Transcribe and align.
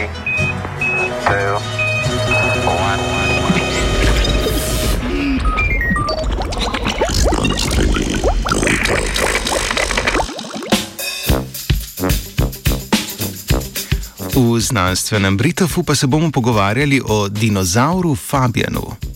three, 0.00 1.58
two, 2.06 2.68
one. 2.68 3.00
V 14.34 14.60
znanstvenem 14.60 15.36
Britofu 15.36 15.82
pa 15.82 15.94
se 15.94 16.06
bomo 16.06 16.30
pogovarjali 16.30 17.00
o 17.04 17.28
dinozauru 17.28 18.14
Fabianu. 18.14 19.09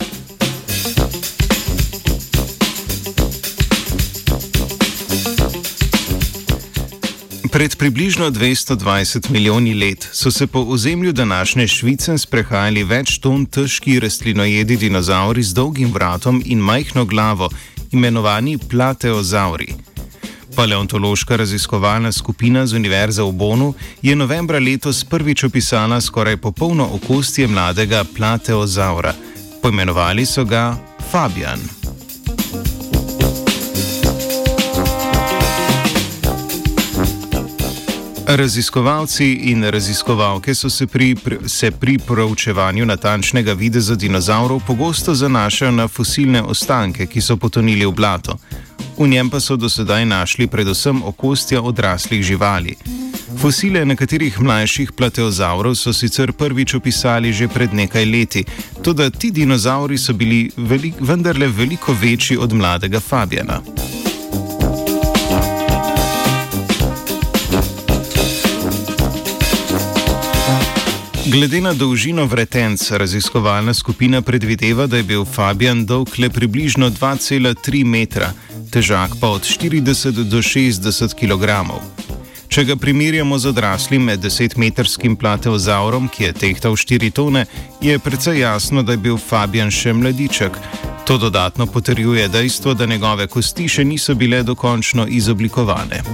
Pred 7.54 7.76
približno 7.76 8.30
220 8.30 9.30
milijoni 9.30 9.74
let 9.74 10.08
so 10.12 10.30
se 10.30 10.46
po 10.46 10.58
ozemlju 10.58 11.12
današnje 11.12 11.68
Švice 11.68 12.18
sprehajali 12.18 12.82
več 12.84 13.18
ton 13.18 13.46
težki 13.46 14.00
rastlinojedi 14.00 14.76
dinozauri 14.76 15.42
z 15.42 15.54
dolgim 15.54 15.92
vratom 15.92 16.42
in 16.44 16.58
majhno 16.58 17.04
glavo, 17.04 17.48
imenovani 17.92 18.58
plateozauri. 18.58 19.68
Paleontološka 20.56 21.36
raziskovalna 21.36 22.12
skupina 22.12 22.66
z 22.66 22.74
Univerze 22.74 23.22
v 23.22 23.32
Bonu 23.32 23.74
je 24.02 24.16
novembra 24.16 24.58
letos 24.58 25.04
prvič 25.04 25.44
opisala 25.44 26.00
skoraj 26.00 26.36
popolno 26.36 26.90
okostje 26.92 27.46
mladega 27.46 28.04
plateozaura. 28.16 29.14
Poimenovali 29.62 30.26
so 30.26 30.44
ga 30.44 30.76
Fabian. 31.10 31.83
Raziskovalci 38.36 39.50
in 39.50 39.70
raziskovalke 39.70 40.54
so 40.54 40.70
se 40.70 40.86
pri, 40.86 41.16
se 41.46 41.70
pri 41.70 41.98
proučevanju 41.98 42.86
natančnega 42.86 43.52
videza 43.52 43.94
dinozaurov 43.94 44.60
pogosto 44.66 45.14
zanašali 45.14 45.76
na 45.76 45.88
fosilne 45.88 46.42
ostanke, 46.42 47.06
ki 47.06 47.20
so 47.20 47.36
potonili 47.36 47.86
v 47.86 47.92
blato. 47.92 48.36
V 48.98 49.06
njem 49.08 49.30
pa 49.30 49.40
so 49.40 49.56
do 49.56 49.68
sedaj 49.68 50.06
našli 50.06 50.46
predvsem 50.46 51.02
okostja 51.02 51.62
odraslih 51.62 52.22
živali. 52.22 52.74
Fosile 53.38 53.84
nekaterih 53.84 54.40
mlajših 54.40 54.92
plateozaurov 54.92 55.74
so 55.74 55.92
sicer 55.92 56.32
prvič 56.32 56.74
opisali 56.74 57.32
že 57.32 57.48
pred 57.48 57.74
nekaj 57.74 58.04
leti, 58.04 58.44
tudi 58.82 59.10
ti 59.10 59.30
dinozauri 59.30 59.98
so 59.98 60.12
bili 60.12 60.50
velik, 60.56 60.94
vendarle 61.00 61.46
veliko 61.46 61.94
večji 62.02 62.36
od 62.36 62.52
mladega 62.52 63.00
Fabiana. 63.00 63.60
Glede 71.26 71.60
na 71.60 71.72
dolžino 71.72 72.26
vretenc, 72.26 72.90
raziskovalna 72.90 73.74
skupina 73.74 74.22
predvideva, 74.22 74.86
da 74.86 74.96
je 74.96 75.02
bil 75.02 75.24
Fabian 75.24 75.86
dolg 75.86 76.18
le 76.18 76.28
približno 76.30 76.90
2,3 76.90 77.84
metra, 77.84 78.32
težak 78.70 79.16
pa 79.20 79.28
od 79.28 79.42
40 79.42 80.10
do 80.28 80.42
60 80.42 81.14
kg. 81.16 81.48
Če 82.48 82.64
ga 82.64 82.76
primerjamo 82.76 83.38
z 83.38 83.48
odraslim 83.54 84.04
med 84.04 84.20
10-metrskim 84.20 85.16
plateozaurom, 85.16 86.10
ki 86.12 86.24
je 86.24 86.32
tehtal 86.32 86.76
4 86.76 87.10
tone, 87.10 87.46
je 87.80 87.98
precej 87.98 88.40
jasno, 88.40 88.82
da 88.82 88.92
je 88.92 89.00
bil 89.08 89.16
Fabian 89.16 89.72
še 89.72 89.96
mladiček. 89.96 90.60
To 91.08 91.16
dodatno 91.18 91.66
potrjuje 91.66 92.28
dejstvo, 92.28 92.74
da 92.74 92.86
njegove 92.86 93.26
kosti 93.26 93.68
še 93.68 93.84
niso 93.84 94.14
bile 94.14 94.42
dokončno 94.42 95.08
izoblikovane. 95.08 96.04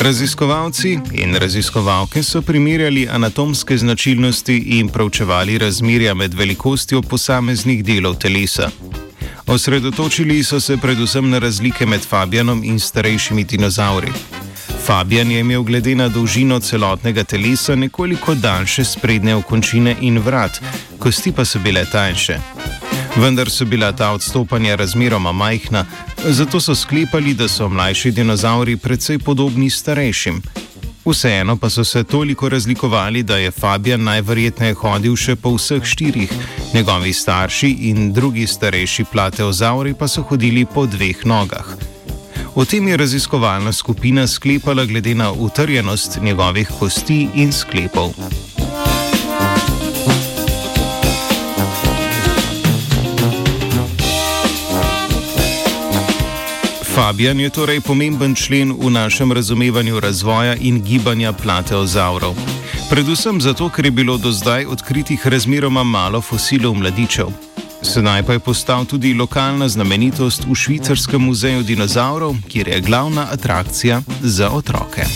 Raziskovalci 0.00 0.98
in 1.12 1.36
raziskovalke 1.36 2.22
so 2.22 2.42
primerjali 2.42 3.08
anatomske 3.08 3.76
značilnosti 3.78 4.56
in 4.56 4.88
pravčevali 4.88 5.58
razmerja 5.58 6.14
med 6.14 6.34
velikostjo 6.34 7.02
posameznih 7.02 7.84
delov 7.84 8.16
telesa. 8.16 8.70
Osredotočili 9.46 10.44
so 10.44 10.60
se 10.60 10.76
predvsem 10.76 11.30
na 11.30 11.38
razlike 11.38 11.86
med 11.86 12.00
Fabianom 12.00 12.64
in 12.64 12.80
starejšimi 12.80 13.44
dinozauri. 13.44 14.12
Fabian 14.86 15.30
je 15.30 15.40
imel 15.40 15.62
glede 15.62 15.94
na 15.94 16.08
dolžino 16.08 16.60
celotnega 16.60 17.24
telesa 17.24 17.74
nekoliko 17.74 18.34
daljše 18.34 18.84
sprednje 18.84 19.34
okončine 19.34 19.96
in 20.00 20.18
vrat, 20.18 20.62
kosti 20.98 21.32
pa 21.32 21.44
so 21.44 21.58
bile 21.58 21.84
tanjše 21.84 22.38
vendar 23.16 23.50
so 23.50 23.64
bila 23.64 23.92
ta 23.92 24.10
odstopanja 24.10 24.74
razmeroma 24.74 25.32
majhna, 25.32 25.84
zato 26.28 26.60
so 26.60 26.74
sklepali, 26.74 27.34
da 27.34 27.48
so 27.48 27.68
mlajši 27.68 28.10
dinozauri 28.10 28.76
precej 28.76 29.18
podobni 29.18 29.70
starejšim. 29.70 30.42
Vseeno 31.04 31.56
pa 31.56 31.70
so 31.70 31.84
se 31.84 32.04
toliko 32.04 32.48
razlikovali, 32.48 33.22
da 33.22 33.36
je 33.36 33.50
Fabian 33.50 34.02
najverjetneje 34.04 34.74
hodil 34.74 35.16
še 35.16 35.36
po 35.36 35.54
vseh 35.56 35.84
štirih, 35.84 36.32
njegovi 36.74 37.12
starši 37.12 37.70
in 37.90 38.12
drugi 38.12 38.46
starejši 38.46 39.04
plateozauri 39.12 39.94
pa 39.94 40.08
so 40.08 40.22
hodili 40.22 40.66
po 40.74 40.86
dveh 40.86 41.24
nogah. 41.24 41.76
O 42.54 42.64
tem 42.64 42.88
je 42.88 42.96
raziskovalna 42.96 43.72
skupina 43.72 44.26
sklepala 44.26 44.84
glede 44.84 45.14
na 45.14 45.32
utrjenost 45.32 46.18
njegovih 46.22 46.68
kosti 46.78 47.28
in 47.34 47.52
sklepov. 47.52 48.14
Fabian 57.00 57.40
je 57.40 57.48
torej 57.48 57.80
pomemben 57.80 58.36
člen 58.36 58.76
v 58.76 58.92
našem 58.92 59.32
razumevanju 59.32 60.00
razvoja 60.00 60.52
in 60.60 60.84
gibanja 60.84 61.32
plateozaurov. 61.32 62.36
Predvsem 62.92 63.40
zato, 63.40 63.72
ker 63.72 63.88
je 63.88 63.90
bilo 63.90 64.18
do 64.20 64.28
zdaj 64.28 64.68
odkritih 64.68 65.16
razmeroma 65.24 65.80
malo 65.80 66.20
fosilov 66.20 66.76
mladičev. 66.76 67.32
Sedaj 67.80 68.22
pa 68.28 68.36
je 68.36 68.44
postal 68.44 68.84
tudi 68.84 69.16
lokalna 69.16 69.68
znamenitost 69.68 70.44
v 70.44 70.52
Švicarskem 70.52 71.24
muzeju 71.24 71.64
dinozaurov, 71.64 72.36
kjer 72.52 72.68
je 72.68 72.80
glavna 72.84 73.32
atrakcija 73.32 74.02
za 74.20 74.52
otroke. 74.52 75.08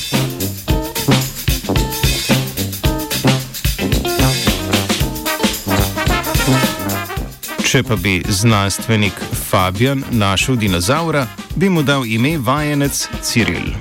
Če 7.65 7.81
pa 7.83 7.97
bi 7.97 8.21
znanstvenik 8.29 9.17
Fabian 9.49 10.05
našel 10.11 10.57
dinozaura, 10.61 11.27
bi 11.57 11.69
mu 11.73 11.83
dal 11.83 12.07
ime 12.07 12.37
vajenec 12.39 13.09
Ciril. 13.23 13.73